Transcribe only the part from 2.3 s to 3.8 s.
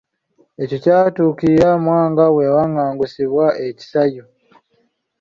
bwe yawannangusirizibwa e